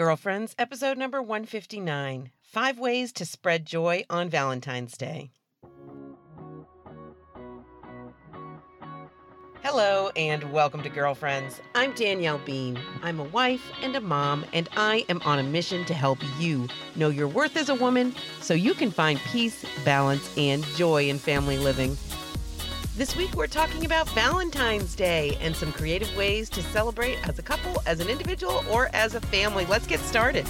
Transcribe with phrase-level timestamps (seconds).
[0.00, 5.30] Girlfriends, episode number 159 Five Ways to Spread Joy on Valentine's Day.
[9.62, 11.60] Hello and welcome to Girlfriends.
[11.74, 12.80] I'm Danielle Bean.
[13.02, 16.66] I'm a wife and a mom, and I am on a mission to help you
[16.96, 21.18] know your worth as a woman so you can find peace, balance, and joy in
[21.18, 21.98] family living.
[23.00, 27.42] This week, we're talking about Valentine's Day and some creative ways to celebrate as a
[27.42, 29.64] couple, as an individual, or as a family.
[29.64, 30.46] Let's get started.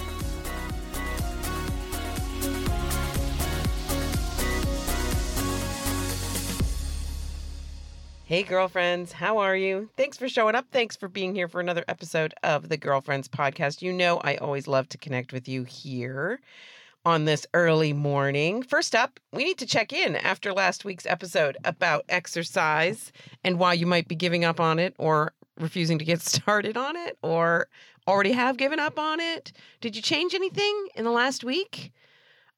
[8.24, 9.88] Hey, girlfriends, how are you?
[9.96, 10.66] Thanks for showing up.
[10.72, 13.80] Thanks for being here for another episode of the Girlfriends Podcast.
[13.80, 16.40] You know, I always love to connect with you here
[17.04, 18.62] on this early morning.
[18.62, 23.72] First up, we need to check in after last week's episode about exercise and why
[23.72, 27.68] you might be giving up on it or refusing to get started on it or
[28.06, 29.52] already have given up on it.
[29.80, 31.92] Did you change anything in the last week?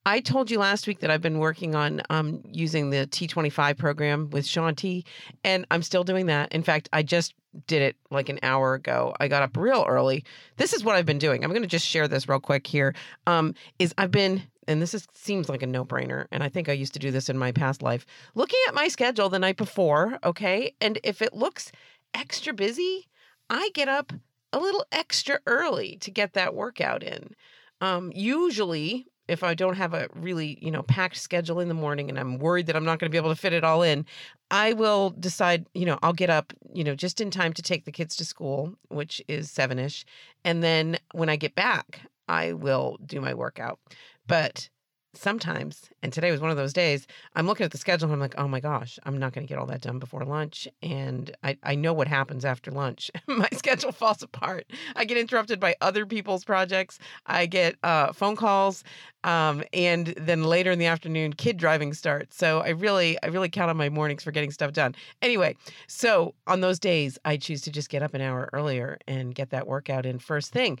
[0.05, 4.29] I told you last week that I've been working on um, using the T25 program
[4.31, 5.05] with Shaun T,
[5.43, 6.51] and I'm still doing that.
[6.51, 7.33] In fact, I just
[7.67, 9.15] did it like an hour ago.
[9.19, 10.25] I got up real early.
[10.57, 11.43] This is what I've been doing.
[11.43, 12.95] I'm going to just share this real quick here.
[13.27, 16.73] Um, is I've been and this is, seems like a no-brainer and I think I
[16.73, 18.05] used to do this in my past life.
[18.33, 20.73] Looking at my schedule the night before, okay?
[20.79, 21.71] And if it looks
[22.13, 23.07] extra busy,
[23.49, 24.13] I get up
[24.53, 27.35] a little extra early to get that workout in.
[27.81, 32.09] Um, usually if I don't have a really, you know, packed schedule in the morning
[32.09, 34.05] and I'm worried that I'm not going to be able to fit it all in,
[34.51, 37.85] I will decide, you know, I'll get up, you know, just in time to take
[37.85, 40.05] the kids to school, which is seven ish.
[40.43, 43.79] And then when I get back, I will do my workout.
[44.27, 44.69] But
[45.13, 48.19] sometimes, and today was one of those days, I'm looking at the schedule and I'm
[48.19, 50.67] like, oh my gosh, I'm not going to get all that done before lunch.
[50.81, 53.11] And I, I know what happens after lunch.
[53.27, 54.65] my schedule falls apart.
[54.95, 56.99] I get interrupted by other people's projects.
[57.25, 58.83] I get uh, phone calls.
[59.23, 62.35] Um, and then later in the afternoon, kid driving starts.
[62.35, 64.95] So I really, I really count on my mornings for getting stuff done.
[65.21, 65.55] Anyway,
[65.87, 69.51] so on those days, I choose to just get up an hour earlier and get
[69.51, 70.79] that workout in first thing.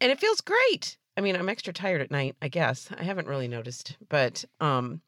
[0.00, 0.96] And it feels great.
[1.16, 2.88] I mean, I'm extra tired at night, I guess.
[2.96, 5.00] I haven't really noticed, but um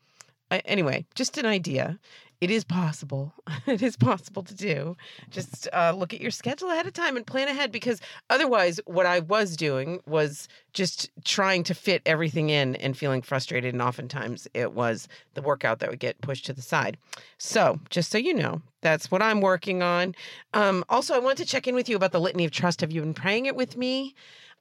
[0.51, 1.99] I, anyway, just an idea.
[2.41, 3.35] It is possible.
[3.67, 4.97] it is possible to do.
[5.31, 9.07] Just uh, look at your schedule ahead of time and plan ahead because otherwise, what
[9.07, 13.75] I was doing was just trying to fit everything in and feeling frustrated.
[13.75, 16.97] And oftentimes it was the workout that would get pushed to the side.
[17.39, 20.15] So, just so you know, that's what I'm working on.
[20.55, 22.81] Um, also, I want to check in with you about the Litany of Trust.
[22.81, 24.15] Have you been praying it with me?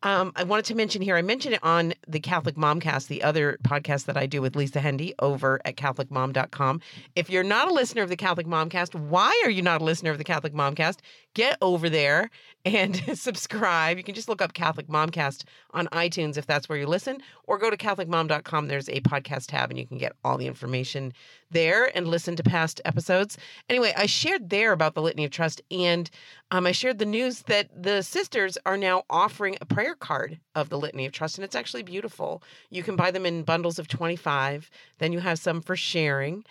[0.03, 3.57] Um, I wanted to mention here, I mentioned it on the Catholic Momcast, the other
[3.63, 6.81] podcast that I do with Lisa Hendey over at CatholicMom.com.
[7.15, 10.11] If you're not a listener of the Catholic Momcast, why are you not a listener
[10.11, 10.99] of the Catholic Momcast?
[11.33, 12.29] Get over there
[12.63, 13.97] and subscribe.
[13.97, 17.57] You can just look up Catholic Momcast on iTunes if that's where you listen, or
[17.57, 18.67] go to CatholicMom.com.
[18.67, 21.11] There's a podcast tab and you can get all the information
[21.51, 23.37] there and listen to past episodes.
[23.69, 26.09] Anyway, I shared there about the Litany of Trust, and
[26.51, 30.69] um, I shared the news that the sisters are now offering a prayer card of
[30.69, 32.43] the Litany of Trust, and it's actually beautiful.
[32.69, 34.69] You can buy them in bundles of 25,
[34.99, 36.43] then you have some for sharing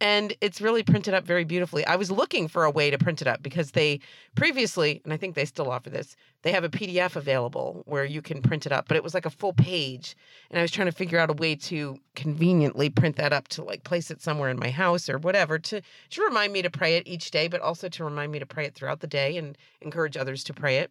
[0.00, 1.86] and it's really printed up very beautifully.
[1.86, 4.00] I was looking for a way to print it up because they
[4.34, 8.20] previously, and I think they still offer this, they have a PDF available where you
[8.20, 10.16] can print it up, but it was like a full page.
[10.50, 13.64] And I was trying to figure out a way to conveniently print that up to
[13.64, 15.80] like place it somewhere in my house or whatever to,
[16.10, 18.66] to remind me to pray it each day, but also to remind me to pray
[18.66, 20.90] it throughout the day and encourage others to pray it.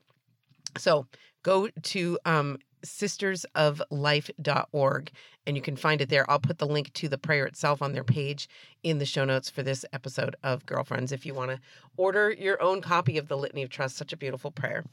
[0.77, 1.07] So
[1.43, 5.11] go to um, sistersoflife.org
[5.45, 6.29] and you can find it there.
[6.29, 8.47] I'll put the link to the prayer itself on their page
[8.83, 11.59] in the show notes for this episode of Girlfriends if you want to
[11.97, 13.97] order your own copy of the Litany of Trust.
[13.97, 14.83] Such a beautiful prayer.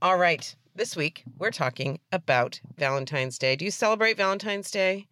[0.00, 3.56] All right, this week we're talking about Valentine's Day.
[3.56, 5.06] Do you celebrate Valentine's Day?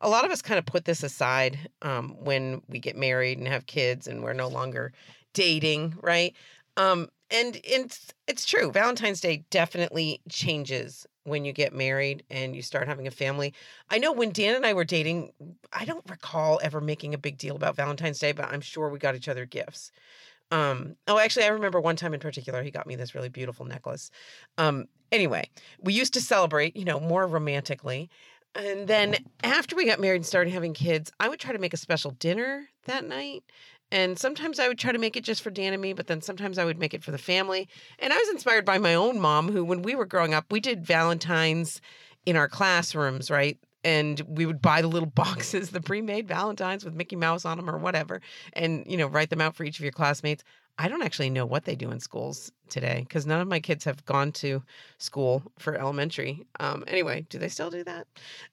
[0.00, 3.46] A lot of us kind of put this aside um, when we get married and
[3.46, 4.92] have kids and we're no longer
[5.32, 6.34] dating, right?
[6.76, 8.72] Um, and it's it's true.
[8.72, 13.54] Valentine's Day definitely changes when you get married and you start having a family.
[13.90, 15.32] I know when Dan and I were dating,
[15.72, 18.98] I don't recall ever making a big deal about Valentine's Day, but I'm sure we
[18.98, 19.92] got each other gifts.
[20.50, 23.64] Um, oh, actually, I remember one time in particular, he got me this really beautiful
[23.64, 24.10] necklace.
[24.58, 25.48] Um, anyway,
[25.80, 28.10] we used to celebrate, you know, more romantically.
[28.54, 31.72] And then after we got married and started having kids, I would try to make
[31.72, 33.44] a special dinner that night.
[33.92, 36.22] And sometimes I would try to make it just for Dan and me, but then
[36.22, 37.68] sometimes I would make it for the family.
[37.98, 40.60] And I was inspired by my own mom, who, when we were growing up, we
[40.60, 41.82] did Valentine's
[42.24, 43.58] in our classrooms, right?
[43.84, 47.58] And we would buy the little boxes, the pre made Valentines with Mickey Mouse on
[47.58, 48.22] them or whatever,
[48.54, 50.42] and, you know, write them out for each of your classmates.
[50.78, 53.84] I don't actually know what they do in schools today because none of my kids
[53.84, 54.62] have gone to
[54.98, 56.44] school for elementary.
[56.58, 58.08] Um, anyway, do they still do that?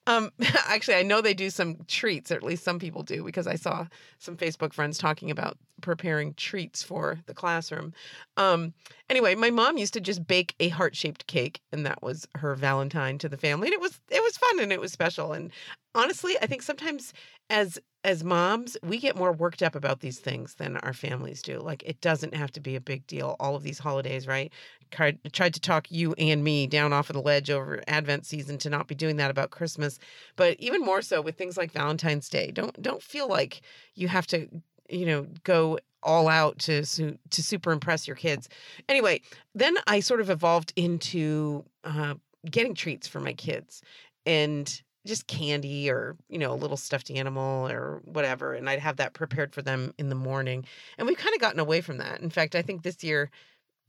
[0.06, 0.30] Um,
[0.68, 3.56] actually, I know they do some treats, or at least some people do, because I
[3.56, 3.86] saw
[4.18, 7.92] some Facebook friends talking about preparing treats for the classroom.
[8.36, 8.74] Um,
[9.08, 12.54] anyway, my mom used to just bake a heart shaped cake, and that was her
[12.54, 15.32] Valentine to the family, and it was it was fun and it was special.
[15.32, 15.50] And
[15.94, 17.12] honestly, I think sometimes
[17.48, 21.58] as as moms, we get more worked up about these things than our families do.
[21.58, 23.36] Like it doesn't have to be a big deal.
[23.38, 23.78] All of these
[24.26, 24.52] right?
[24.90, 28.58] Tried, tried to talk you and me down off of the ledge over Advent season
[28.58, 29.98] to not be doing that about Christmas,
[30.36, 32.50] but even more so with things like Valentine's Day.
[32.50, 33.62] Don't don't feel like
[33.94, 34.48] you have to,
[34.88, 38.48] you know, go all out to to super impress your kids.
[38.88, 39.20] Anyway,
[39.54, 42.14] then I sort of evolved into uh,
[42.50, 43.82] getting treats for my kids,
[44.26, 48.96] and just candy or you know a little stuffed animal or whatever and i'd have
[48.96, 50.64] that prepared for them in the morning
[50.98, 53.30] and we've kind of gotten away from that in fact i think this year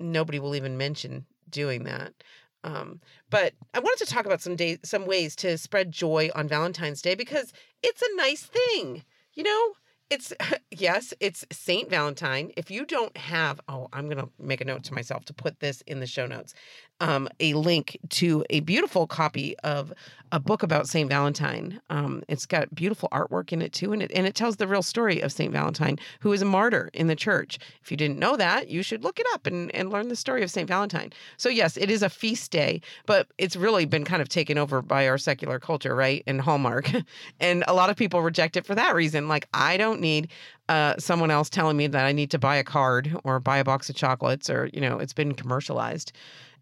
[0.02, 2.14] nobody will even mention doing that
[2.64, 3.00] um,
[3.30, 7.02] but i wanted to talk about some days some ways to spread joy on valentine's
[7.02, 7.54] day because
[7.84, 9.04] it's a nice thing
[9.34, 9.74] you know
[10.12, 10.34] it's
[10.72, 12.52] yes, it's Saint Valentine.
[12.56, 15.82] If you don't have, oh, I'm gonna make a note to myself to put this
[15.88, 16.54] in the show notes.
[17.02, 19.92] Um, a link to a beautiful copy of
[20.32, 21.82] a book about Saint Valentine.
[21.90, 24.82] Um, it's got beautiful artwork in it too, and it and it tells the real
[24.82, 27.60] story of Saint Valentine, who is a martyr in the church.
[27.84, 30.44] If you didn't know that, you should look it up and and learn the story
[30.44, 31.12] of Saint Valentine.
[31.38, 34.82] So yes, it is a feast day, but it's really been kind of taken over
[34.82, 36.24] by our secular culture, right?
[36.28, 36.90] And Hallmark,
[37.40, 39.28] and a lot of people reject it for that reason.
[39.28, 40.30] Like I don't need
[40.70, 43.64] uh, someone else telling me that I need to buy a card or buy a
[43.66, 46.14] box of chocolates or, you know, it's been commercialized.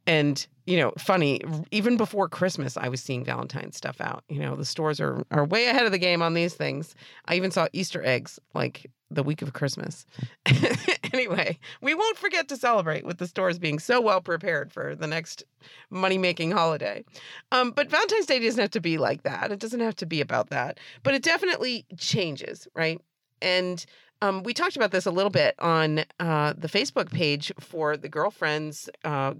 [0.09, 1.39] And, you know, funny,
[1.69, 4.23] even before Christmas, I was seeing Valentine's stuff out.
[4.27, 6.95] You know, the stores are, are way ahead of the game on these things.
[7.25, 10.07] I even saw Easter eggs like the week of Christmas.
[11.13, 15.05] anyway, we won't forget to celebrate with the stores being so well prepared for the
[15.05, 15.43] next
[15.91, 17.05] money making holiday.
[17.51, 19.51] Um, but Valentine's Day doesn't have to be like that.
[19.51, 20.79] It doesn't have to be about that.
[21.03, 22.99] But it definitely changes, right?
[23.43, 23.85] And
[24.23, 28.09] um, we talked about this a little bit on uh, the Facebook page for the
[28.09, 29.35] girlfriends uh,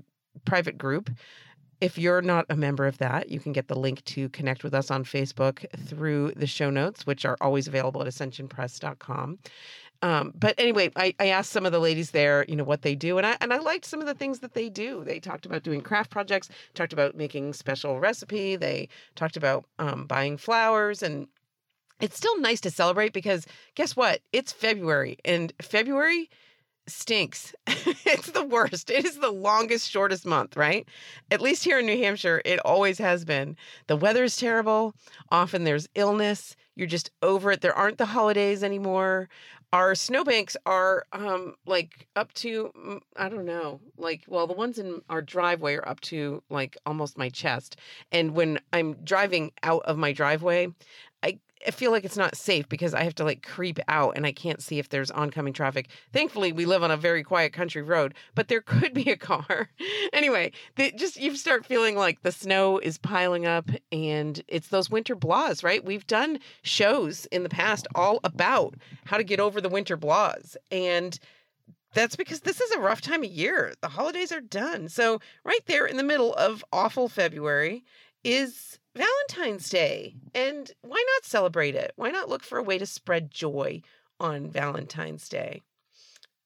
[0.46, 1.10] private group.
[1.82, 4.74] If you're not a member of that, you can get the link to connect with
[4.74, 9.40] us on Facebook through the show notes, which are always available at ascensionpress.com.
[10.02, 12.96] Um, but anyway, I, I, asked some of the ladies there, you know, what they
[12.96, 15.04] do, and I and I liked some of the things that they do.
[15.04, 18.56] They talked about doing craft projects, talked about making special recipe.
[18.56, 21.28] They talked about um, buying flowers and
[22.00, 23.46] it's still nice to celebrate because
[23.76, 24.22] guess what?
[24.32, 26.30] It's February and February
[26.90, 27.54] stinks.
[27.68, 28.90] it's the worst.
[28.90, 30.88] It is the longest, shortest month, right?
[31.32, 33.56] At least here in New Hampshire, it always has been.
[33.88, 34.94] The weather is terrible.
[35.32, 36.56] Often there's illness.
[36.76, 37.62] You're just over it.
[37.62, 39.30] There aren't the holidays anymore.
[39.72, 44.80] Our snowbanks are um like up to mm, I don't know, like well the ones
[44.80, 47.76] in our driveway are up to like almost my chest.
[48.12, 50.70] And when I'm driving out of my driveway,
[51.68, 54.32] I feel like it's not safe because I have to like creep out and I
[54.32, 55.90] can't see if there's oncoming traffic.
[56.14, 59.70] Thankfully, we live on a very quiet country road, but there could be a car.
[60.14, 64.90] anyway, the, just you start feeling like the snow is piling up and it's those
[64.90, 65.84] winter blahs, right?
[65.84, 70.56] We've done shows in the past all about how to get over the winter blahs
[70.72, 71.20] and
[71.94, 73.74] that's because this is a rough time of year.
[73.82, 74.90] The holidays are done.
[74.90, 77.84] So, right there in the middle of awful February
[78.24, 80.16] is Valentine's Day.
[80.36, 81.94] And why not celebrate it?
[81.96, 83.82] Why not look for a way to spread joy
[84.20, 85.62] on Valentine's Day?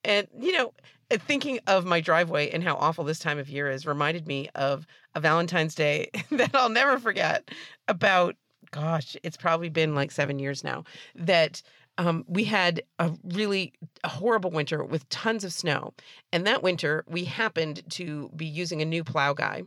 [0.04, 0.74] And, you know,
[1.10, 4.50] uh, thinking of my driveway and how awful this time of year is reminded me
[4.54, 4.86] of
[5.16, 7.50] a Valentine's Day that I'll never forget
[7.88, 8.36] about,
[8.72, 10.84] gosh, it's probably been like seven years now,
[11.16, 11.64] that
[11.98, 13.74] um, we had a really
[14.06, 15.94] horrible winter with tons of snow.
[16.32, 19.64] And that winter, we happened to be using a new plow guy.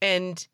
[0.00, 0.48] And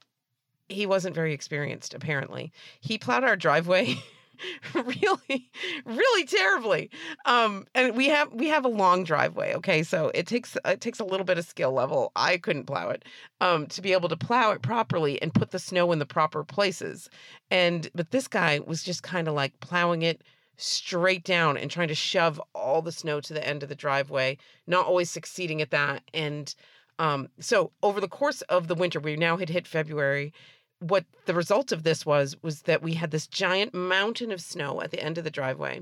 [0.69, 2.53] he wasn't very experienced apparently.
[2.81, 3.97] He plowed our driveway
[4.75, 5.51] really
[5.85, 6.91] really terribly.
[7.25, 9.83] Um and we have we have a long driveway okay?
[9.83, 12.13] So it takes it takes a little bit of skill level.
[12.17, 13.05] I couldn't plow it
[13.41, 16.45] um to be able to plow it properly and put the snow in the proper
[16.45, 17.09] places.
[17.51, 20.23] And but this guy was just kind of like plowing it
[20.57, 24.39] straight down and trying to shove all the snow to the end of the driveway
[24.67, 26.03] not always succeeding at that.
[26.13, 26.55] And
[26.99, 30.33] um, so over the course of the winter, we now had hit February.
[30.81, 34.81] What the result of this was was that we had this giant mountain of snow
[34.81, 35.81] at the end of the driveway,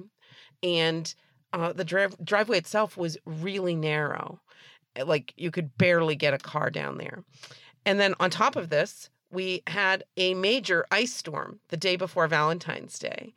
[0.63, 1.15] and
[1.53, 4.41] uh, the dri- driveway itself was really narrow,
[4.97, 7.25] eh, like you could barely get a car down there.
[7.85, 12.29] And then on top of this, we had a major ice storm the day before
[12.29, 13.35] Valentine's Day,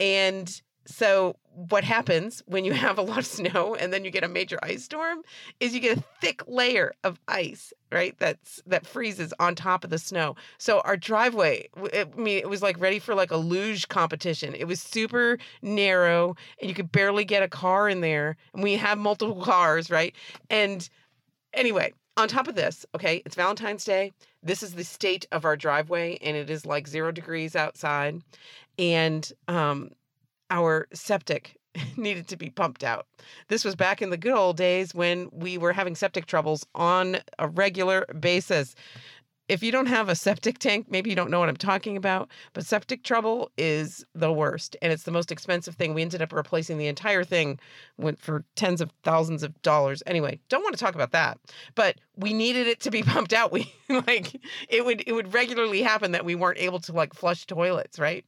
[0.00, 4.24] and so what happens when you have a lot of snow and then you get
[4.24, 5.22] a major ice storm
[5.60, 8.16] is you get a thick layer of ice, right?
[8.18, 10.34] That's that freezes on top of the snow.
[10.56, 14.54] So our driveway, it, I mean, it was like ready for like a luge competition.
[14.54, 18.36] It was super narrow and you could barely get a car in there.
[18.54, 20.14] And we have multiple cars, right?
[20.48, 20.88] And
[21.52, 24.12] anyway, on top of this, okay, it's Valentine's Day.
[24.42, 28.22] This is the state of our driveway, and it is like zero degrees outside.
[28.76, 29.90] And um,
[30.50, 31.56] our septic
[31.96, 33.06] needed to be pumped out.
[33.48, 37.18] This was back in the good old days when we were having septic troubles on
[37.38, 38.74] a regular basis
[39.48, 42.30] if you don't have a septic tank, maybe you don't know what I'm talking about,
[42.52, 45.94] but septic trouble is the worst and it's the most expensive thing.
[45.94, 47.58] We ended up replacing the entire thing
[48.18, 50.02] for tens of thousands of dollars.
[50.06, 51.38] Anyway, don't want to talk about that.
[51.74, 53.52] But we needed it to be pumped out.
[53.52, 57.46] We like it would it would regularly happen that we weren't able to like flush
[57.46, 58.24] toilets, right?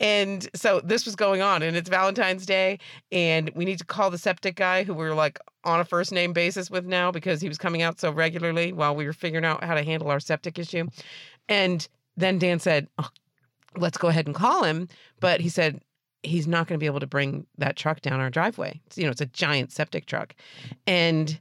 [0.00, 2.78] And so this was going on and it's Valentine's Day
[3.10, 6.32] and we need to call the septic guy who we're like on a first name
[6.32, 9.64] basis with now because he was coming out so regularly while we were figuring out
[9.64, 10.86] how to handle our septic issue.
[11.48, 13.08] And then Dan said, oh,
[13.76, 14.88] let's go ahead and call him.
[15.20, 15.80] But he said,
[16.22, 18.80] he's not going to be able to bring that truck down our driveway.
[18.86, 20.34] It's, you know, it's a giant septic truck.
[20.86, 21.40] And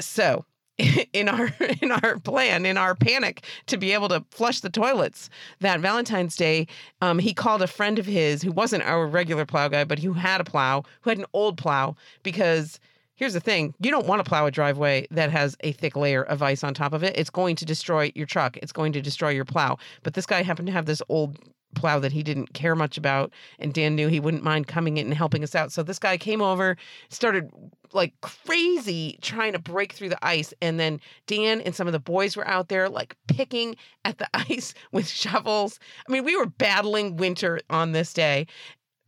[0.00, 0.44] so
[1.12, 1.50] in our
[1.82, 6.36] in our plan in our panic to be able to flush the toilets that valentine's
[6.36, 6.66] day
[7.00, 10.12] um, he called a friend of his who wasn't our regular plow guy but who
[10.12, 12.80] had a plow who had an old plow because
[13.20, 16.22] Here's the thing you don't want to plow a driveway that has a thick layer
[16.22, 17.14] of ice on top of it.
[17.18, 19.76] It's going to destroy your truck, it's going to destroy your plow.
[20.02, 21.36] But this guy happened to have this old
[21.74, 25.06] plow that he didn't care much about and Dan knew he wouldn't mind coming in
[25.06, 25.72] and helping us out.
[25.72, 26.76] So this guy came over,
[27.08, 27.50] started
[27.92, 31.98] like crazy trying to break through the ice and then Dan and some of the
[31.98, 35.78] boys were out there like picking at the ice with shovels.
[36.08, 38.46] I mean, we were battling winter on this day,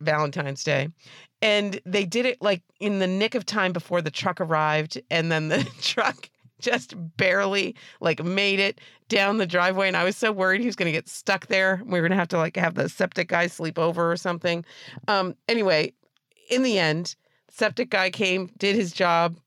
[0.01, 0.89] Valentine's Day
[1.43, 5.31] and they did it like in the nick of time before the truck arrived and
[5.31, 6.29] then the truck
[6.63, 10.75] just barely like made it down the driveway and i was so worried he was
[10.75, 11.81] going to get stuck there.
[11.85, 14.65] We were going to have to like have the septic guy sleep over or something.
[15.07, 15.93] Um anyway
[16.49, 17.15] in the end
[17.49, 19.37] septic guy came did his job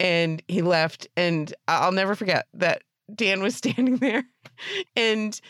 [0.00, 2.82] and he left and i'll never forget that
[3.14, 4.24] dan was standing there
[4.96, 5.40] and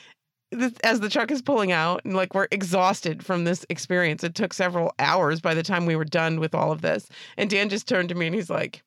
[0.83, 4.25] as the truck is pulling out and like we're exhausted from this experience.
[4.25, 7.51] It took several hours by the time we were done with all of this and
[7.51, 8.83] dan just turned to me and he's like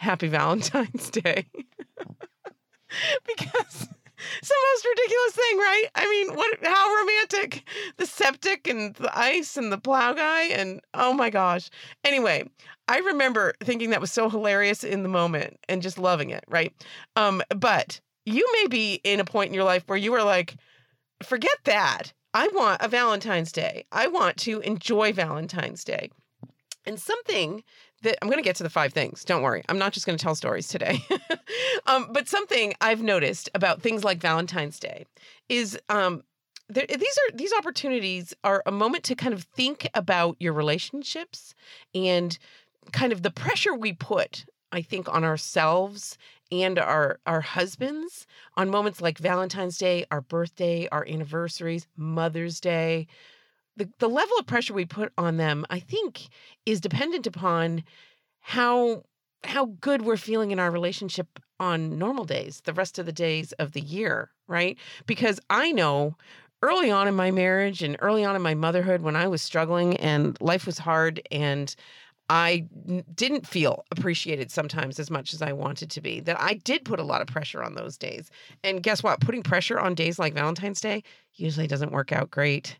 [0.00, 1.46] happy valentine's day
[3.26, 3.88] because
[4.38, 9.18] it's the most ridiculous thing right i mean what how romantic the septic and the
[9.18, 11.70] ice and the plow guy and oh my gosh
[12.04, 12.42] anyway
[12.88, 16.74] i remember thinking that was so hilarious in the moment and just loving it right
[17.16, 20.56] um but you may be in a point in your life where you are like
[21.22, 22.12] forget that.
[22.32, 23.84] I want a Valentine's Day.
[23.90, 26.10] I want to enjoy Valentine's Day.
[26.86, 27.62] And something
[28.02, 29.24] that I'm going to get to the five things.
[29.24, 29.62] Don't worry.
[29.68, 31.04] I'm not just going to tell stories today.
[31.86, 35.06] um, but something I've noticed about things like Valentine's Day
[35.48, 36.22] is um,
[36.68, 41.54] there, these are these opportunities are a moment to kind of think about your relationships
[41.94, 42.38] and
[42.92, 46.16] kind of the pressure we put I think on ourselves
[46.52, 48.26] and our our husbands
[48.56, 53.06] on moments like Valentine's Day, our birthday, our anniversaries, Mother's Day.
[53.80, 56.28] The the level of pressure we put on them, I think,
[56.66, 57.82] is dependent upon
[58.40, 59.04] how
[59.44, 63.52] how good we're feeling in our relationship on normal days, the rest of the days
[63.52, 64.76] of the year, right?
[65.06, 66.14] Because I know
[66.62, 69.96] early on in my marriage and early on in my motherhood when I was struggling
[69.96, 71.74] and life was hard and
[72.28, 72.68] I
[73.14, 76.20] didn't feel appreciated sometimes as much as I wanted to be.
[76.20, 78.30] That I did put a lot of pressure on those days.
[78.62, 79.20] And guess what?
[79.20, 81.02] Putting pressure on days like Valentine's Day
[81.36, 82.78] usually doesn't work out great.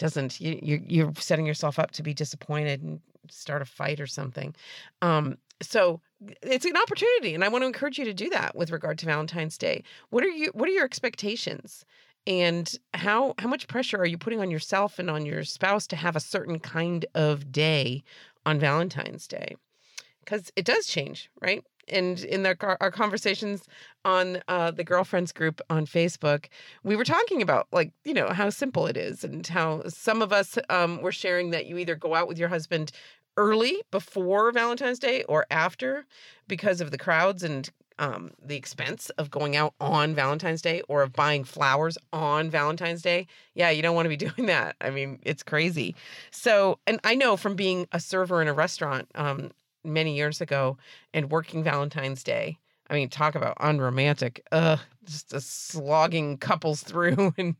[0.00, 4.08] Doesn't you, you you're setting yourself up to be disappointed and start a fight or
[4.08, 4.56] something.
[5.02, 6.00] Um, so
[6.42, 9.06] it's an opportunity, and I want to encourage you to do that with regard to
[9.06, 9.84] Valentine's Day.
[10.08, 10.50] What are you?
[10.54, 11.84] What are your expectations?
[12.26, 15.96] and how how much pressure are you putting on yourself and on your spouse to
[15.96, 18.02] have a certain kind of day
[18.44, 19.56] on Valentine's Day
[20.24, 21.64] because it does change, right?
[21.90, 23.64] And in our conversations
[24.04, 26.46] on uh, the girlfriends group on Facebook,
[26.82, 30.32] we were talking about like you know how simple it is, and how some of
[30.32, 32.92] us um, were sharing that you either go out with your husband
[33.36, 36.04] early before Valentine's Day or after
[36.48, 37.70] because of the crowds and
[38.00, 43.02] um, the expense of going out on Valentine's Day or of buying flowers on Valentine's
[43.02, 43.26] Day.
[43.54, 44.74] Yeah, you don't want to be doing that.
[44.80, 45.94] I mean, it's crazy.
[46.30, 49.50] So, and I know from being a server in a restaurant um,
[49.84, 50.76] many years ago
[51.14, 52.58] and working Valentine's Day,
[52.90, 54.44] I mean, talk about unromantic.
[54.50, 57.54] Ugh, just a slogging couples through and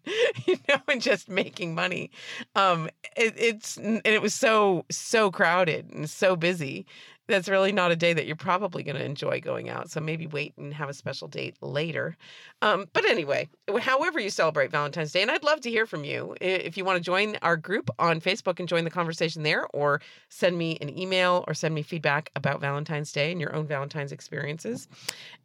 [0.47, 2.11] you know and just making money.
[2.57, 6.85] Um, it, it's and it was so so crowded and so busy
[7.31, 9.91] that's really not a day that you're probably going to enjoy going out.
[9.91, 12.17] So maybe wait and have a special date later.
[12.63, 13.49] Um, but anyway,
[13.81, 16.97] however you celebrate Valentine's Day, and I'd love to hear from you if you want
[16.97, 20.97] to join our group on Facebook and join the conversation there, or send me an
[20.99, 24.89] email or send me feedback about Valentine's Day and your own Valentine's experiences.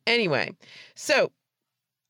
[0.07, 0.51] Anyway,
[0.95, 1.31] so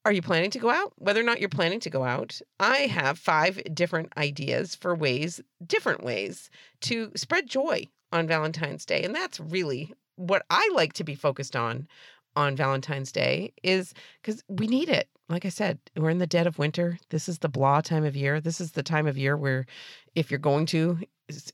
[0.05, 0.93] are you planning to go out?
[0.97, 5.41] Whether or not you're planning to go out, I have five different ideas for ways,
[5.65, 9.03] different ways to spread joy on Valentine's Day.
[9.03, 11.87] And that's really what I like to be focused on
[12.35, 15.09] on Valentine's Day is because we need it.
[15.27, 16.99] Like I said, we're in the dead of winter.
[17.09, 18.39] This is the blah time of year.
[18.39, 19.65] This is the time of year where
[20.13, 20.99] if you're going to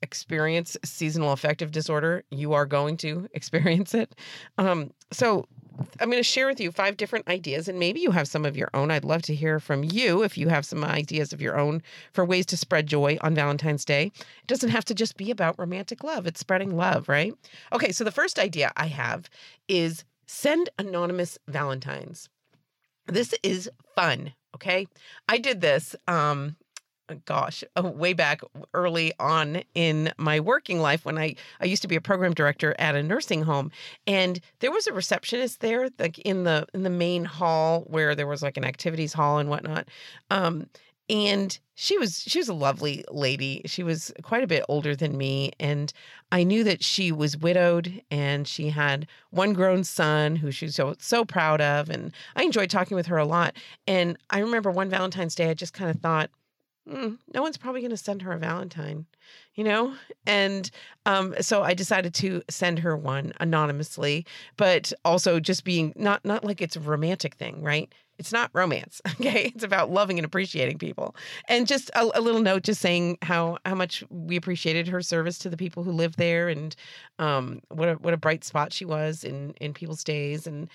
[0.01, 4.16] experience seasonal affective disorder, you are going to experience it.
[4.58, 5.48] Um, so
[6.00, 8.58] I'm going to share with you five different ideas, and maybe you have some of
[8.58, 8.92] your own.
[8.92, 11.82] I'd love to hear from you if you have some ideas of your own
[12.13, 14.12] for ways to spread joy on Valentine's Day.
[14.18, 17.34] It doesn't have to just be about romantic love, it's spreading love, right?
[17.74, 19.30] Okay, so the first idea I have
[19.68, 22.30] is send anonymous Valentines.
[23.08, 24.88] This is fun, okay?
[25.28, 26.56] I did this um,
[27.25, 28.41] gosh, uh, way back
[28.74, 32.75] early on in my working life when I, I used to be a program director
[32.80, 33.72] at a nursing home
[34.08, 38.27] and there was a receptionist there like in the in the main hall where there
[38.27, 39.88] was like an activities hall and whatnot.
[40.30, 40.68] Um,
[41.12, 45.18] and she was she was a lovely lady she was quite a bit older than
[45.18, 45.91] me and
[46.32, 50.75] i knew that she was widowed and she had one grown son who she was
[50.75, 53.56] so, so proud of and i enjoyed talking with her a lot
[53.88, 56.30] and i remember one valentine's day i just kind of thought
[56.91, 59.05] mm, no one's probably going to send her a Valentine,
[59.55, 59.95] you know?
[60.25, 60.69] And
[61.05, 64.25] um, so I decided to send her one anonymously,
[64.57, 67.91] but also just being not not like it's a romantic thing, right?
[68.17, 69.51] It's not romance, okay?
[69.55, 71.15] It's about loving and appreciating people.
[71.48, 75.38] And just a, a, little note just saying how how much we appreciated her service
[75.39, 76.75] to the people who live there and
[77.19, 80.69] um, what a, what a bright spot she was in in people's days and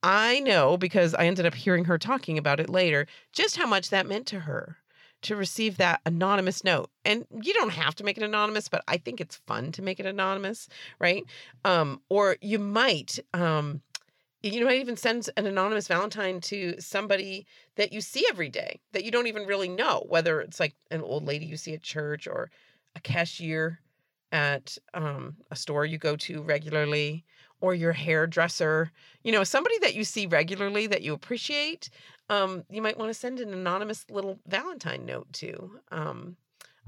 [0.00, 3.90] I know because I ended up hearing her talking about it later, just how much
[3.90, 4.76] that meant to her
[5.22, 6.90] to receive that anonymous note.
[7.04, 9.98] And you don't have to make it anonymous, but I think it's fun to make
[9.98, 11.24] it anonymous, right?
[11.64, 13.82] Um, or you might um,
[14.42, 19.04] you might even send an anonymous valentine to somebody that you see every day that
[19.04, 22.26] you don't even really know whether it's like an old lady you see at church
[22.26, 22.50] or
[22.94, 23.80] a cashier
[24.30, 27.24] at um, a store you go to regularly
[27.60, 28.92] or your hairdresser
[29.24, 31.90] you know somebody that you see regularly that you appreciate
[32.28, 35.80] um, you might want to send an anonymous little Valentine note to.
[35.90, 36.36] Um,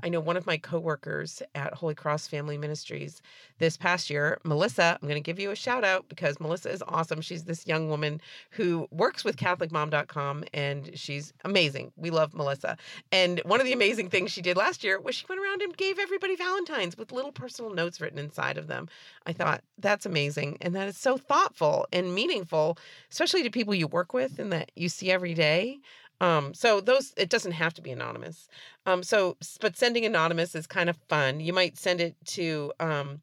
[0.02, 3.20] I know one of my coworkers at Holy Cross Family Ministries
[3.58, 4.98] this past year, Melissa.
[5.00, 7.20] I'm going to give you a shout out because Melissa is awesome.
[7.20, 11.92] She's this young woman who works with CatholicMom.com and she's amazing.
[11.96, 12.76] We love Melissa.
[13.12, 15.76] And one of the amazing things she did last year was she went around and
[15.76, 18.88] gave everybody Valentines with little personal notes written inside of them.
[19.26, 20.58] I thought that's amazing.
[20.60, 22.78] And that is so thoughtful and meaningful,
[23.10, 25.80] especially to people you work with and that you see every day.
[26.20, 28.48] Um, so those it doesn't have to be anonymous.
[28.86, 31.40] Um, so but sending anonymous is kind of fun.
[31.40, 33.22] You might send it to um,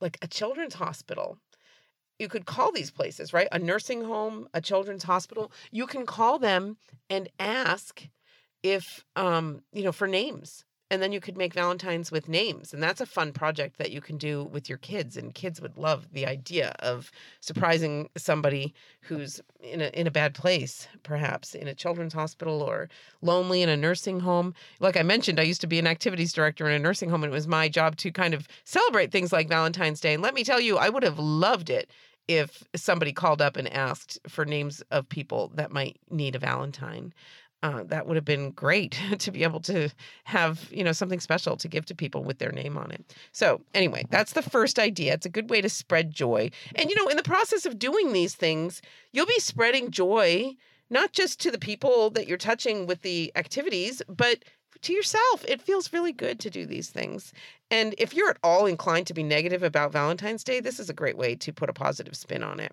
[0.00, 1.38] like a children's hospital.
[2.18, 3.48] You could call these places, right?
[3.52, 5.52] A nursing home, a children's hospital.
[5.70, 6.76] You can call them
[7.10, 8.08] and ask
[8.62, 12.82] if um, you know, for names and then you could make valentines with names and
[12.82, 16.12] that's a fun project that you can do with your kids and kids would love
[16.12, 21.74] the idea of surprising somebody who's in a in a bad place perhaps in a
[21.74, 22.88] children's hospital or
[23.22, 24.54] lonely in a nursing home.
[24.80, 27.32] Like i mentioned i used to be an activities director in a nursing home and
[27.32, 30.14] it was my job to kind of celebrate things like valentine's day.
[30.14, 31.90] And let me tell you i would have loved it
[32.28, 37.14] if somebody called up and asked for names of people that might need a valentine
[37.66, 39.88] uh, that would have been great to be able to
[40.24, 43.14] have you know something special to give to people with their name on it.
[43.32, 45.14] So anyway that's the first idea.
[45.14, 46.50] It's a good way to spread joy.
[46.76, 50.54] And you know in the process of doing these things you'll be spreading joy
[50.88, 54.44] not just to the people that you're touching with the activities but
[54.82, 55.44] to yourself.
[55.48, 57.32] It feels really good to do these things.
[57.70, 60.94] And if you're at all inclined to be negative about valentine's day this is a
[60.94, 62.72] great way to put a positive spin on it.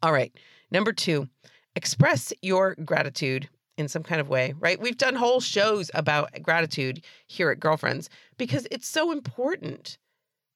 [0.00, 0.32] All right.
[0.70, 1.28] Number two
[1.74, 3.48] express your gratitude
[3.80, 4.78] in some kind of way, right?
[4.78, 9.98] We've done whole shows about gratitude here at Girlfriends because it's so important.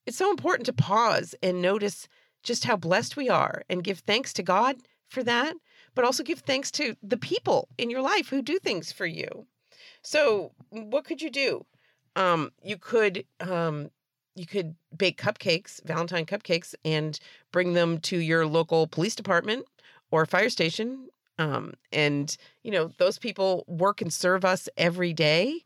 [0.06, 2.06] It's so important to pause and notice
[2.42, 4.76] just how blessed we are and give thanks to God
[5.08, 5.56] for that,
[5.94, 9.46] but also give thanks to the people in your life who do things for you.
[10.02, 11.64] So, what could you do?
[12.16, 13.90] Um, you could um,
[14.36, 17.18] you could bake cupcakes, Valentine cupcakes, and
[17.52, 19.64] bring them to your local police department
[20.10, 21.08] or fire station.
[21.38, 25.62] Um, and, you know, those people work and serve us every day.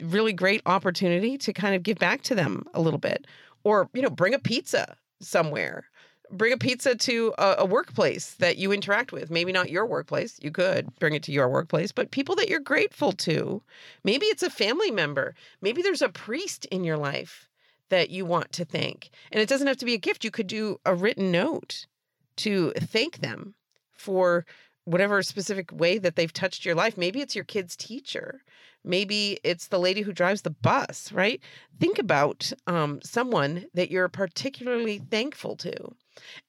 [0.00, 3.26] Really great opportunity to kind of give back to them a little bit.
[3.62, 5.84] Or, you know, bring a pizza somewhere
[6.30, 9.30] bring a pizza to a, a, workplace that you interact with.
[9.30, 10.38] Maybe not your workplace.
[10.42, 13.62] You could bring it to your workplace, but people that you're grateful to.
[14.02, 15.34] Maybe it's a family member.
[15.60, 17.48] Maybe there's a priest in your life
[17.90, 19.10] that you want to thank.
[19.30, 20.24] And it doesn't have to be a gift.
[20.24, 21.86] You could do a written note
[22.36, 23.54] to thank them
[23.92, 24.44] for
[24.84, 26.96] whatever specific way that they've touched your life.
[26.96, 28.42] Maybe it's your kid's teacher.
[28.84, 31.40] Maybe it's the lady who drives the bus, right?
[31.80, 35.94] Think about um, someone that you're particularly thankful to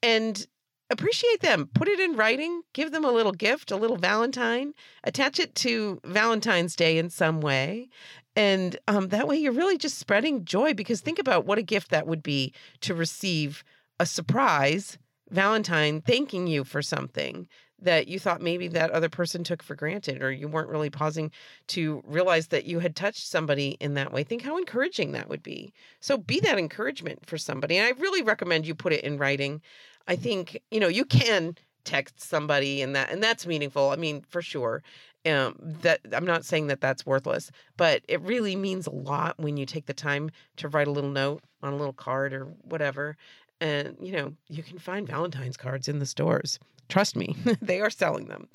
[0.04, 0.46] and
[0.90, 1.70] appreciate them.
[1.74, 6.00] Put it in writing, give them a little gift, a little Valentine, attach it to
[6.04, 7.90] Valentine's Day in some way.
[8.36, 11.90] And um, that way you're really just spreading joy because think about what a gift
[11.92, 13.64] that would be to receive
[14.00, 14.98] a surprise
[15.32, 17.48] Valentine thanking you for something
[17.86, 21.32] that you thought maybe that other person took for granted or you weren't really pausing
[21.68, 24.24] to realize that you had touched somebody in that way.
[24.24, 25.74] Think how encouraging that would be.
[26.00, 27.78] So be that encouragement for somebody.
[27.78, 29.62] And I really recommend you put it in writing.
[30.08, 33.92] I think, you know, you can text somebody and that and that's meaningful.
[33.92, 34.84] I mean, for sure.
[35.28, 39.58] Um, that I'm not saying that that's worthless, but it really means a lot when
[39.58, 43.18] you take the time to write a little note on a little card or whatever.
[43.60, 46.60] And you know, you can find Valentine's cards in the stores.
[46.88, 48.48] Trust me, they are selling them.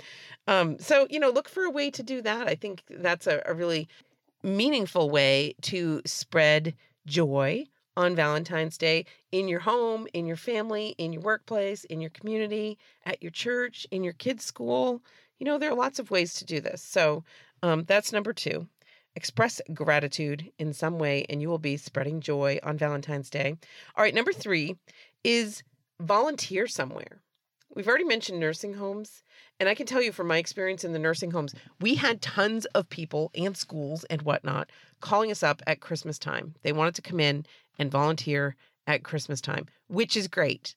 [0.47, 2.47] Um, so, you know, look for a way to do that.
[2.47, 3.89] I think that's a, a really
[4.43, 6.75] meaningful way to spread
[7.07, 12.11] joy on Valentine's Day in your home, in your family, in your workplace, in your
[12.11, 15.03] community, at your church, in your kids' school.
[15.39, 16.83] You know, there are lots of ways to do this.
[16.83, 17.25] So
[17.63, 18.67] um, that's number two.
[19.17, 23.57] Express gratitude in some way, and you will be spreading joy on Valentine's Day.
[23.97, 24.77] All right, number three
[25.25, 25.63] is
[26.01, 27.21] volunteer somewhere.
[27.75, 29.23] We've already mentioned nursing homes.
[29.61, 32.65] And I can tell you from my experience in the nursing homes, we had tons
[32.67, 34.71] of people and schools and whatnot
[35.01, 36.55] calling us up at Christmas time.
[36.63, 37.45] They wanted to come in
[37.79, 40.75] and volunteer at Christmas time, which is great.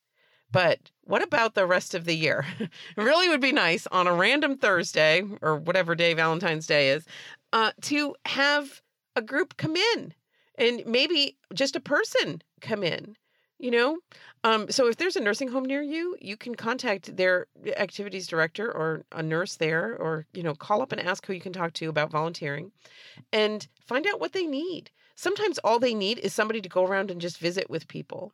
[0.52, 2.46] But what about the rest of the year?
[2.60, 7.06] it really would be nice on a random Thursday or whatever day Valentine's Day is
[7.54, 8.82] uh, to have
[9.16, 10.14] a group come in
[10.56, 13.16] and maybe just a person come in
[13.64, 13.98] you know?
[14.44, 18.70] Um, so if there's a nursing home near you you can contact their activities director
[18.70, 21.72] or a nurse there or you know call up and ask who you can talk
[21.74, 22.74] to about volunteering
[23.32, 24.92] and find out what they need.
[25.16, 28.34] Sometimes all they need is somebody to go around and just visit with people.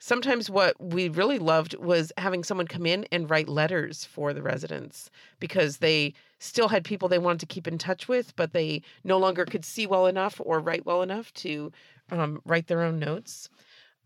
[0.00, 4.42] Sometimes what we really loved was having someone come in and write letters for the
[4.42, 8.82] residents because they still had people they wanted to keep in touch with but they
[9.04, 11.72] no longer could see well enough or write well enough to
[12.10, 13.48] um, write their own notes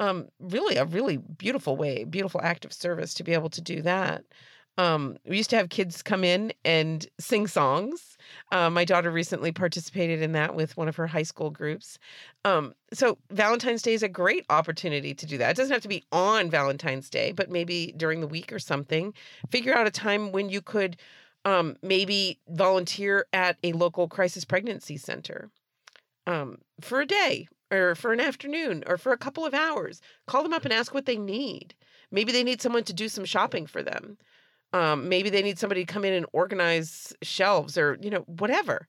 [0.01, 3.83] um, really a really beautiful way, beautiful act of service to be able to do
[3.83, 4.25] that.
[4.79, 8.17] Um, we used to have kids come in and sing songs.
[8.51, 11.99] Uh, my daughter recently participated in that with one of her high school groups.
[12.47, 15.51] Um, so Valentine's Day is a great opportunity to do that.
[15.51, 19.13] It doesn't have to be on Valentine's Day, but maybe during the week or something.
[19.51, 20.97] Figure out a time when you could
[21.45, 25.51] um, maybe volunteer at a local crisis pregnancy center
[26.27, 30.01] um, for a day or for an afternoon or for a couple of hours.
[30.27, 31.75] Call them up and ask what they need.
[32.11, 34.19] Maybe they need someone to do some shopping for them.
[34.73, 38.87] Um, maybe they need somebody to come in and organize shelves or, you know, whatever.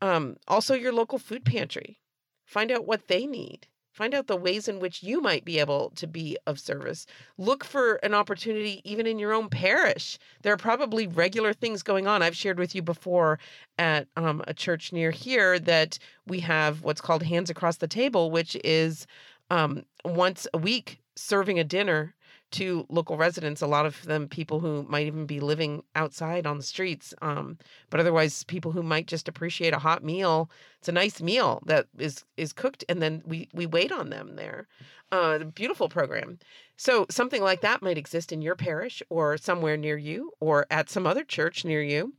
[0.00, 2.00] Um, also, your local food pantry.
[2.44, 3.66] Find out what they need.
[3.92, 7.06] Find out the ways in which you might be able to be of service.
[7.36, 10.18] Look for an opportunity even in your own parish.
[10.42, 12.22] There are probably regular things going on.
[12.22, 13.38] I've shared with you before
[13.78, 18.30] at um, a church near here that we have what's called Hands Across the Table,
[18.30, 19.06] which is
[19.50, 22.14] um, once a week serving a dinner
[22.52, 26.56] to local residents, a lot of them people who might even be living outside on
[26.56, 27.58] the streets, um,
[27.90, 30.50] but otherwise people who might just appreciate a hot meal.
[30.78, 34.36] It's a nice meal that is is cooked, and then we we wait on them
[34.36, 34.68] there.
[35.10, 36.38] Uh, beautiful program.
[36.76, 40.88] So something like that might exist in your parish or somewhere near you, or at
[40.88, 42.14] some other church near you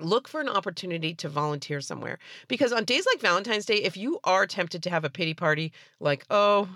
[0.00, 4.18] look for an opportunity to volunteer somewhere because on days like valentine's day if you
[4.24, 6.66] are tempted to have a pity party like oh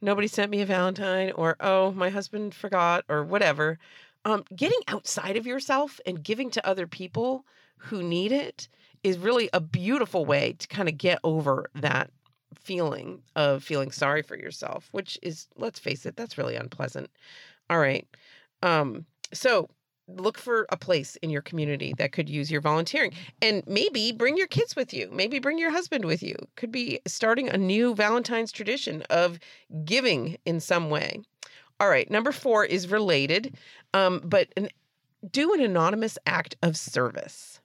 [0.00, 3.78] nobody sent me a Valentine, or oh, my husband forgot, or whatever.
[4.24, 7.44] Um, getting outside of yourself and giving to other people
[7.78, 8.68] who need it
[9.02, 12.10] is really a beautiful way to kind of get over that
[12.54, 17.08] feeling of feeling sorry for yourself, which is, let's face it, that's really unpleasant.
[17.70, 18.06] All right.
[18.62, 19.70] Um, so
[20.16, 24.36] look for a place in your community that could use your volunteering and maybe bring
[24.36, 27.94] your kids with you maybe bring your husband with you could be starting a new
[27.94, 29.38] valentine's tradition of
[29.84, 31.20] giving in some way
[31.78, 33.56] all right number four is related
[33.92, 34.68] um, but an
[35.28, 37.59] do an anonymous act of service.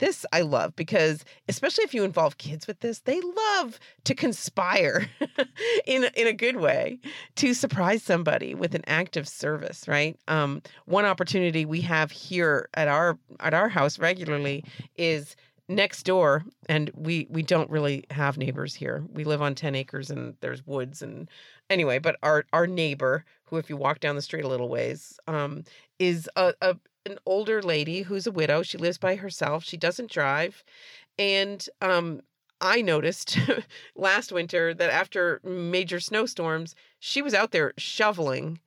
[0.00, 5.06] This I love because, especially if you involve kids with this, they love to conspire
[5.86, 6.98] in, in a good way
[7.36, 10.18] to surprise somebody with an act of service, right?
[10.26, 14.64] Um, one opportunity we have here at our at our house regularly
[14.96, 15.36] is
[15.68, 20.10] next door and we we don't really have neighbors here we live on 10 acres
[20.10, 21.30] and there's woods and
[21.68, 25.16] anyway but our our neighbor who if you walk down the street a little ways
[25.28, 25.62] um
[26.00, 26.74] is a, a
[27.10, 30.64] an older lady who's a widow she lives by herself she doesn't drive
[31.18, 32.20] and um
[32.62, 33.38] I noticed
[33.96, 38.60] last winter that after major snowstorms she was out there shoveling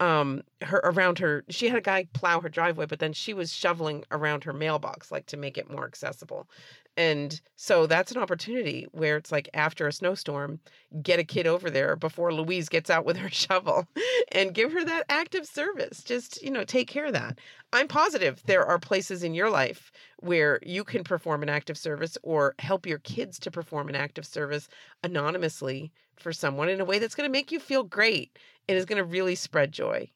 [0.00, 3.52] um her around her she had a guy plow her driveway but then she was
[3.52, 6.48] shoveling around her mailbox like to make it more accessible
[6.96, 10.60] and so that's an opportunity where it's like after a snowstorm
[11.02, 11.28] get a mm.
[11.28, 13.86] kid over there before louise gets out with her shovel
[14.32, 16.02] and give her that active service.
[16.02, 17.38] Just you know take care of that.
[17.72, 22.16] I'm positive there are places in your life where you can perform an active service
[22.22, 24.68] or help your kids to perform an active service
[25.02, 28.84] anonymously for someone in a way that's going to make you feel great and is
[28.84, 30.08] going to really spread joy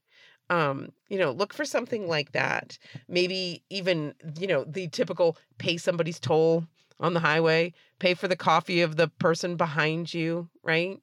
[0.50, 2.78] um you know look for something like that.
[3.08, 6.66] Maybe even you know the typical pay somebody's toll
[7.00, 11.00] on the highway pay for the coffee of the person behind you right?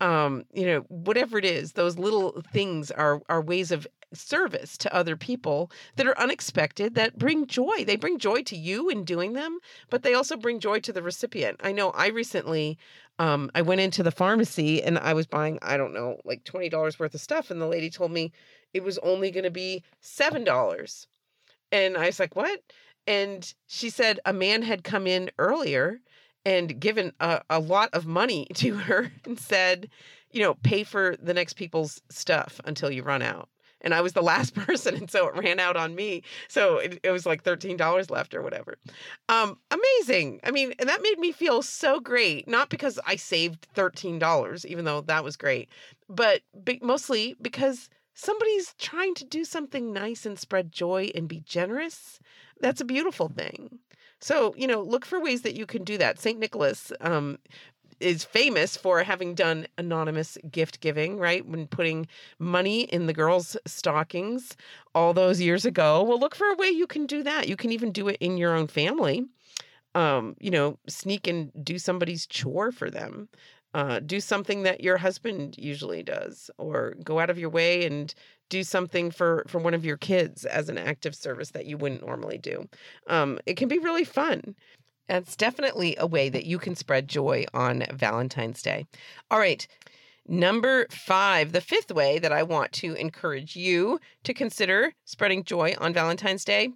[0.00, 4.94] Um you know whatever it is those little things are are ways of service to
[4.94, 7.84] other people that are unexpected that bring joy.
[7.84, 9.58] They bring joy to you in doing them
[9.90, 11.60] but they also bring joy to the recipient.
[11.62, 12.78] I know i recently
[13.18, 16.98] um, I went into the pharmacy and I was buying, I don't know, like $20
[16.98, 17.50] worth of stuff.
[17.50, 18.32] And the lady told me
[18.74, 21.06] it was only going to be $7.
[21.72, 22.60] And I was like, what?
[23.06, 26.00] And she said a man had come in earlier
[26.44, 29.88] and given a, a lot of money to her and said,
[30.30, 33.48] you know, pay for the next people's stuff until you run out
[33.80, 36.22] and I was the last person, and so it ran out on me.
[36.48, 38.76] So it, it was like thirteen dollars left or whatever.
[39.28, 40.40] Um, amazing.
[40.44, 42.48] I mean, and that made me feel so great.
[42.48, 45.68] Not because I saved thirteen dollars, even though that was great,
[46.08, 51.40] but be- mostly because somebody's trying to do something nice and spread joy and be
[51.40, 52.18] generous.
[52.60, 53.78] That's a beautiful thing.
[54.20, 56.18] So, you know, look for ways that you can do that.
[56.18, 56.36] St.
[56.38, 57.38] Nicholas um,
[58.00, 61.46] is famous for having done anonymous gift giving, right?
[61.46, 62.08] When putting
[62.40, 64.56] money in the girls' stockings
[64.96, 66.02] all those years ago.
[66.02, 67.48] Well, look for a way you can do that.
[67.48, 69.26] You can even do it in your own family.
[69.94, 73.28] Um, you know, sneak and do somebody's chore for them.
[73.74, 78.14] Uh, do something that your husband usually does, or go out of your way and
[78.48, 82.06] do something for for one of your kids as an active service that you wouldn't
[82.06, 82.66] normally do.
[83.08, 84.54] Um, it can be really fun.
[85.08, 88.86] That's definitely a way that you can spread joy on Valentine's Day.
[89.30, 89.66] All right.
[90.30, 95.74] Number five, the fifth way that I want to encourage you to consider spreading joy
[95.78, 96.68] on Valentine's Day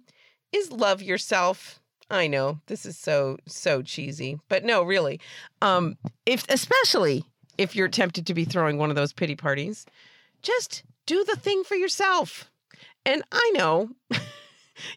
[0.51, 1.79] is love yourself.
[2.13, 5.19] I know this is so so cheesy, but no, really.
[5.63, 5.97] Um,
[6.27, 7.25] if especially
[7.57, 9.85] if you're tempted to be throwing one of those pity parties,
[10.43, 12.51] just do the thing for yourself.
[13.03, 13.89] And I know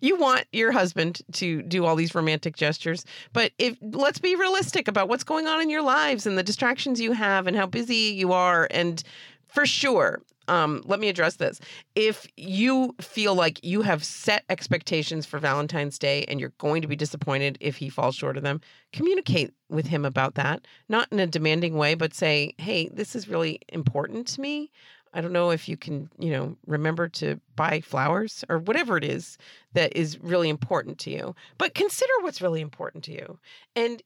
[0.01, 4.87] you want your husband to do all these romantic gestures, but if let's be realistic
[4.87, 8.15] about what's going on in your lives and the distractions you have and how busy
[8.15, 9.03] you are and
[9.49, 11.61] for sure um, let me address this.
[11.95, 16.89] If you feel like you have set expectations for Valentine's Day and you're going to
[16.89, 18.61] be disappointed if he falls short of them,
[18.93, 20.67] communicate with him about that.
[20.89, 24.71] Not in a demanding way, but say, hey, this is really important to me.
[25.15, 29.05] I don't know if you can, you know, remember to buy flowers or whatever it
[29.05, 29.39] is
[29.73, 31.35] that is really important to you.
[31.57, 33.39] But consider what's really important to you.
[33.75, 34.03] And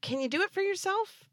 [0.00, 1.24] can you do it for yourself?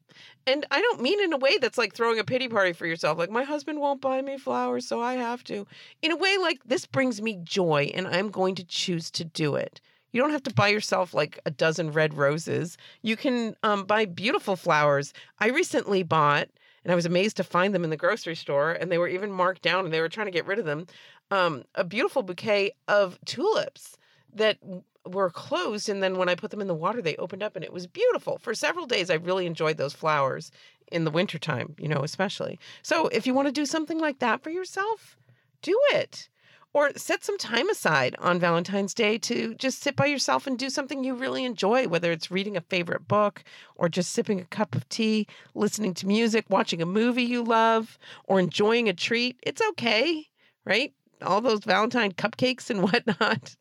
[0.45, 3.17] And I don't mean in a way that's like throwing a pity party for yourself,
[3.17, 5.65] like my husband won't buy me flowers, so I have to.
[6.02, 9.56] In a way like this brings me joy and I'm going to choose to do
[9.56, 9.80] it.
[10.12, 12.78] You don't have to buy yourself like a dozen red roses.
[13.02, 15.13] You can um, buy beautiful flowers.
[15.39, 16.50] I recently bought
[16.84, 19.32] and I was amazed to find them in the grocery store, and they were even
[19.32, 20.88] marked down, and they were trying to get rid of them.
[21.30, 23.97] Um, a beautiful bouquet of tulips
[24.34, 24.58] that
[25.06, 27.66] were closed, and then when I put them in the water, they opened up, and
[27.66, 28.38] it was beautiful.
[28.38, 30.52] For several days, I really enjoyed those flowers
[30.92, 32.60] in the wintertime, you know, especially.
[32.84, 35.18] So if you want to do something like that for yourself,
[35.62, 36.30] do it
[36.74, 40.70] or set some time aside on Valentine's Day to just sit by yourself and do
[40.70, 43.44] something you really enjoy, whether it's reading a favorite book
[43.76, 47.98] or just sipping a cup of tea, listening to music, watching a movie you love,
[48.26, 49.38] or enjoying a treat.
[49.44, 50.28] It's okay,
[50.64, 50.94] right?
[51.22, 53.56] All those Valentine cupcakes and whatnot.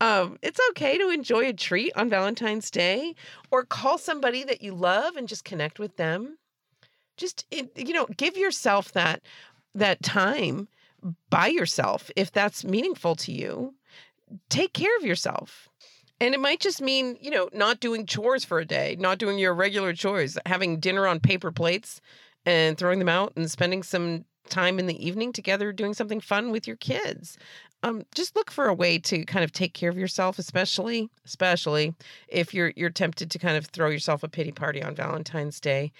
[0.00, 3.14] Um, it's okay to enjoy a treat on Valentine's Day
[3.50, 6.38] or call somebody that you love and just connect with them.
[7.16, 9.22] Just, you know, give yourself that
[9.74, 10.68] that time
[11.30, 13.74] by yourself if that's meaningful to you.
[14.50, 15.68] take care of yourself.
[16.20, 19.38] And it might just mean, you know, not doing chores for a day, not doing
[19.38, 22.00] your regular chores, having dinner on paper plates
[22.46, 26.50] and throwing them out and spending some time in the evening together doing something fun
[26.50, 27.38] with your kids.
[27.82, 31.94] Um, just look for a way to kind of take care of yourself, especially especially
[32.28, 35.92] if you're you're tempted to kind of throw yourself a pity party on Valentine's Day.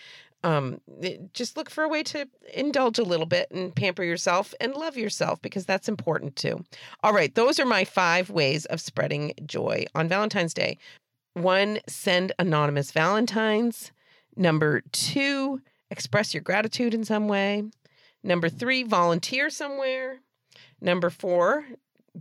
[0.44, 0.80] Um,
[1.34, 4.96] just look for a way to indulge a little bit and pamper yourself and love
[4.96, 6.64] yourself because that's important too.
[7.02, 10.78] All right, those are my five ways of spreading joy on Valentine's Day.
[11.34, 13.92] One, send anonymous Valentines.
[14.36, 17.64] Number two, express your gratitude in some way.
[18.22, 20.20] Number three, volunteer somewhere.
[20.80, 21.66] Number four,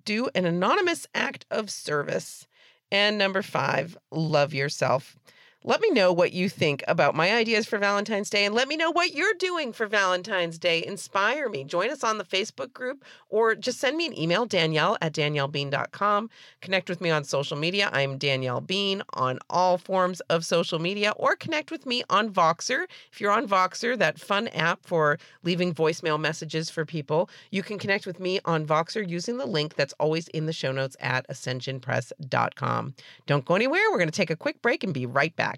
[0.05, 2.47] do an anonymous act of service.
[2.91, 5.17] And number five, love yourself.
[5.63, 8.75] Let me know what you think about my ideas for Valentine's Day and let me
[8.75, 10.83] know what you're doing for Valentine's Day.
[10.83, 11.63] Inspire me.
[11.63, 16.31] Join us on the Facebook group or just send me an email, Danielle at daniellebean.com.
[16.61, 17.91] Connect with me on social media.
[17.93, 22.85] I'm Danielle Bean on all forms of social media or connect with me on Voxer.
[23.11, 27.77] If you're on Voxer, that fun app for leaving voicemail messages for people, you can
[27.77, 31.27] connect with me on Voxer using the link that's always in the show notes at
[31.27, 32.95] ascensionpress.com.
[33.27, 33.81] Don't go anywhere.
[33.91, 35.50] We're going to take a quick break and be right back.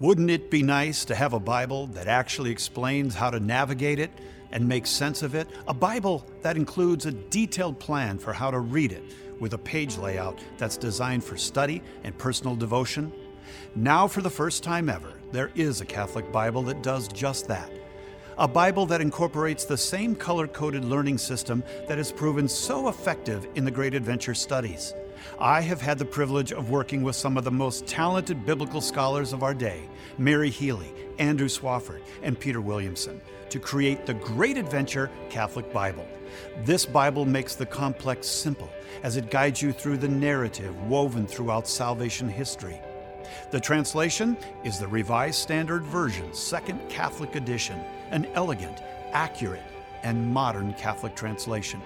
[0.00, 4.10] Wouldn't it be nice to have a Bible that actually explains how to navigate it
[4.50, 5.46] and make sense of it?
[5.68, 9.02] A Bible that includes a detailed plan for how to read it
[9.40, 13.12] with a page layout that's designed for study and personal devotion?
[13.74, 17.70] Now, for the first time ever, there is a Catholic Bible that does just that.
[18.38, 23.46] A Bible that incorporates the same color coded learning system that has proven so effective
[23.54, 24.94] in the Great Adventure studies.
[25.38, 29.32] I have had the privilege of working with some of the most talented biblical scholars
[29.32, 35.10] of our day Mary Healy, Andrew Swafford, and Peter Williamson to create the Great Adventure
[35.28, 36.06] Catholic Bible.
[36.64, 38.70] This Bible makes the complex simple
[39.02, 42.80] as it guides you through the narrative woven throughout salvation history.
[43.50, 47.80] The translation is the Revised Standard Version, Second Catholic Edition,
[48.10, 48.78] an elegant,
[49.12, 49.62] accurate,
[50.02, 51.80] and modern Catholic translation.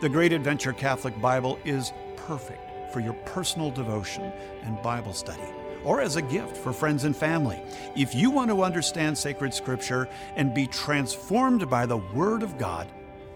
[0.00, 1.92] The Great Adventure Catholic Bible is
[2.26, 5.48] perfect for your personal devotion and Bible study,
[5.84, 7.60] or as a gift for friends and family.
[7.96, 12.88] If you want to understand sacred scripture and be transformed by the Word of God,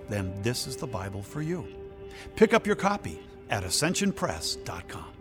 [0.09, 1.67] then this is the Bible for you.
[2.37, 3.21] Pick up your copy
[3.51, 5.14] at ascensionpress.com.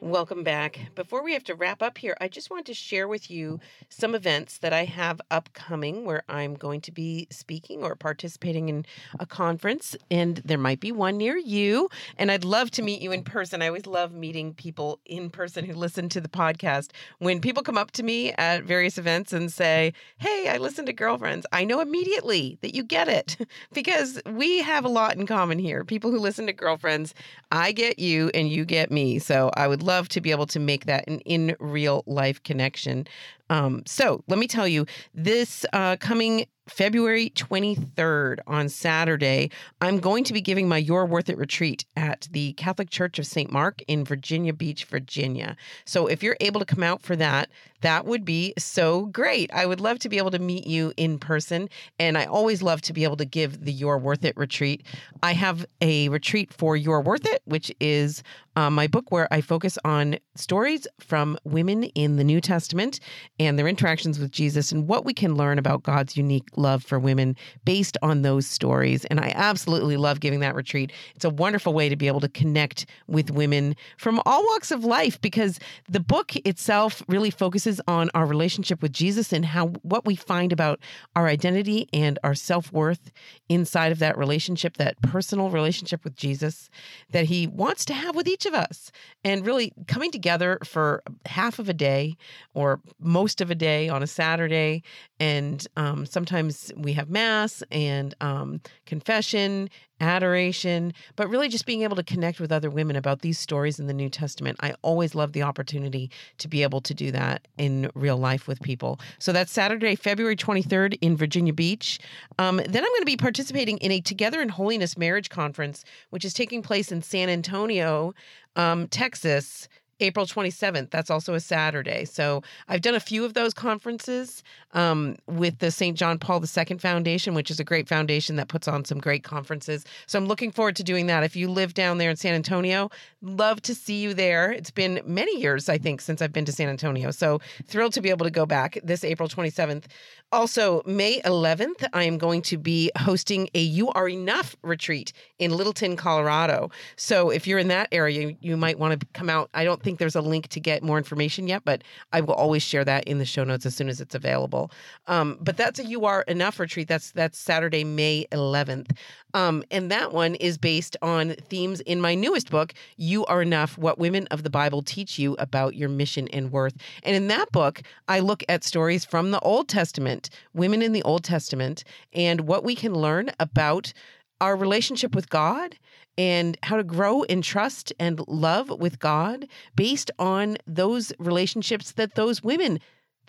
[0.00, 0.78] Welcome back.
[0.94, 3.58] Before we have to wrap up here, I just want to share with you
[3.88, 8.86] some events that I have upcoming where I'm going to be speaking or participating in
[9.18, 11.88] a conference, and there might be one near you.
[12.16, 13.60] And I'd love to meet you in person.
[13.60, 16.92] I always love meeting people in person who listen to the podcast.
[17.18, 20.92] When people come up to me at various events and say, Hey, I listen to
[20.92, 23.36] Girlfriends, I know immediately that you get it
[23.72, 25.84] because we have a lot in common here.
[25.84, 27.14] People who listen to Girlfriends,
[27.50, 29.18] I get you and you get me.
[29.18, 33.08] So I would love to be able to make that an in real life connection.
[33.50, 40.24] Um, so let me tell you, this uh, coming February 23rd on Saturday, I'm going
[40.24, 43.50] to be giving my You're Worth It retreat at the Catholic Church of St.
[43.50, 45.56] Mark in Virginia Beach, Virginia.
[45.86, 47.48] So if you're able to come out for that,
[47.80, 49.52] that would be so great.
[49.52, 51.68] I would love to be able to meet you in person.
[51.98, 54.84] And I always love to be able to give the You're Worth It retreat.
[55.22, 58.22] I have a retreat for You're Worth It, which is
[58.56, 62.98] uh, my book where I focus on stories from women in the New Testament
[63.38, 66.98] and their interactions with Jesus and what we can learn about God's unique love for
[66.98, 69.04] women based on those stories.
[69.04, 70.90] And I absolutely love giving that retreat.
[71.14, 74.84] It's a wonderful way to be able to connect with women from all walks of
[74.84, 80.04] life because the book itself really focuses on our relationship with Jesus and how what
[80.04, 80.80] we find about
[81.14, 83.10] our identity and our self-worth
[83.48, 86.70] inside of that relationship, that personal relationship with Jesus
[87.10, 88.90] that he wants to have with each of us.
[89.24, 92.16] And really coming together for half of a day
[92.54, 94.82] or most of a day on a Saturday.
[95.20, 99.68] And um, sometimes we have Mass and um, confession,
[100.00, 103.86] adoration, but really just being able to connect with other women about these stories in
[103.86, 104.58] the New Testament.
[104.60, 108.60] I always love the opportunity to be able to do that in real life with
[108.62, 109.00] people.
[109.18, 111.98] So that's Saturday, February 23rd in Virginia Beach.
[112.38, 116.24] Um, then I'm going to be participating in a Together in Holiness marriage conference, which
[116.24, 118.14] is taking place in San Antonio,
[118.56, 119.68] um, Texas
[120.00, 120.90] April 27th.
[120.90, 122.04] That's also a Saturday.
[122.04, 124.42] So I've done a few of those conferences
[124.72, 125.96] um, with the St.
[125.96, 129.84] John Paul II Foundation, which is a great foundation that puts on some great conferences.
[130.06, 131.24] So I'm looking forward to doing that.
[131.24, 132.90] If you live down there in San Antonio,
[133.22, 134.52] love to see you there.
[134.52, 137.10] It's been many years, I think, since I've been to San Antonio.
[137.10, 139.84] So thrilled to be able to go back this April 27th.
[140.30, 145.56] Also, May 11th, I am going to be hosting a You Are Enough retreat in
[145.56, 146.70] Littleton, Colorado.
[146.96, 149.48] So if you're in that area, you might want to come out.
[149.54, 151.82] I don't think there's a link to get more information yet, but
[152.12, 154.70] I will always share that in the show notes as soon as it's available.
[155.06, 156.88] Um, but that's a You Are Enough retreat.
[156.88, 158.90] That's that's Saturday, May 11th.
[159.32, 163.78] Um, and that one is based on themes in my newest book, You Are Enough
[163.78, 166.74] What Women of the Bible Teach You About Your Mission and Worth.
[167.02, 171.02] And in that book, I look at stories from the Old Testament, women in the
[171.02, 171.82] Old Testament,
[172.12, 173.94] and what we can learn about
[174.40, 175.76] our relationship with God
[176.16, 182.14] and how to grow in trust and love with God based on those relationships that
[182.14, 182.80] those women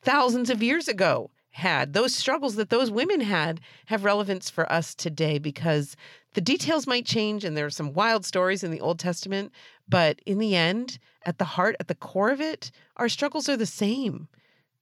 [0.01, 1.93] thousands of years ago had.
[1.93, 5.95] Those struggles that those women had have relevance for us today because
[6.33, 9.51] the details might change and there are some wild stories in the Old Testament,
[9.87, 13.57] but in the end, at the heart, at the core of it, our struggles are
[13.57, 14.27] the same.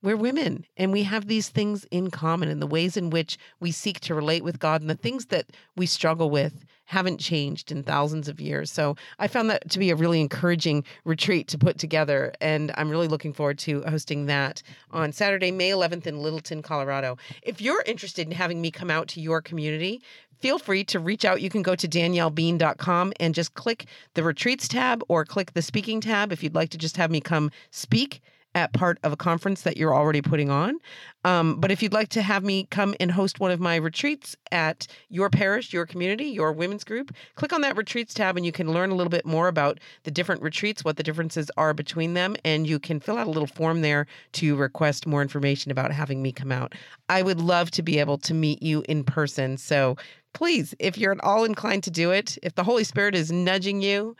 [0.00, 3.72] We're women and we have these things in common and the ways in which we
[3.72, 5.46] seek to relate with God and the things that
[5.76, 8.70] we struggle with haven't changed in thousands of years.
[8.70, 12.32] So I found that to be a really encouraging retreat to put together.
[12.40, 17.18] And I'm really looking forward to hosting that on Saturday, May 11th in Littleton, Colorado.
[17.42, 20.00] If you're interested in having me come out to your community,
[20.38, 21.42] feel free to reach out.
[21.42, 26.00] You can go to daniellebean.com and just click the retreats tab or click the speaking
[26.00, 28.22] tab if you'd like to just have me come speak
[28.54, 30.78] at part of a conference that you're already putting on.
[31.24, 34.36] Um, but if you'd like to have me come and host one of my retreats
[34.50, 38.52] at your parish, your community, your women's group, click on that retreats tab and you
[38.52, 42.14] can learn a little bit more about the different retreats, what the differences are between
[42.14, 42.36] them.
[42.44, 46.22] And you can fill out a little form there to request more information about having
[46.22, 46.74] me come out.
[47.08, 49.58] I would love to be able to meet you in person.
[49.58, 49.96] So
[50.32, 53.82] please, if you're at all inclined to do it, if the Holy Spirit is nudging
[53.82, 54.16] you,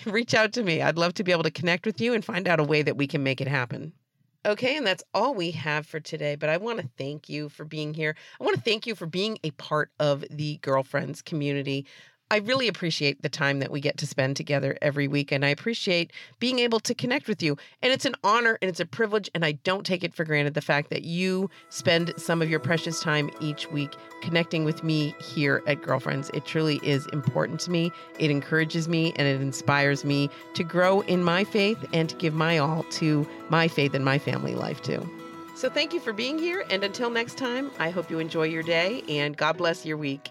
[0.06, 0.82] reach out to me.
[0.82, 2.96] I'd love to be able to connect with you and find out a way that
[2.96, 3.92] we can make it happen.
[4.46, 6.36] Okay, and that's all we have for today.
[6.36, 8.14] But I want to thank you for being here.
[8.38, 11.86] I want to thank you for being a part of the Girlfriends community.
[12.30, 15.48] I really appreciate the time that we get to spend together every week, and I
[15.48, 17.56] appreciate being able to connect with you.
[17.82, 20.54] And it's an honor and it's a privilege, and I don't take it for granted
[20.54, 25.14] the fact that you spend some of your precious time each week connecting with me
[25.20, 26.30] here at Girlfriends.
[26.32, 27.92] It truly is important to me.
[28.18, 32.32] It encourages me and it inspires me to grow in my faith and to give
[32.32, 35.08] my all to my faith and my family life too.
[35.56, 36.64] So, thank you for being here.
[36.70, 40.30] And until next time, I hope you enjoy your day and God bless your week.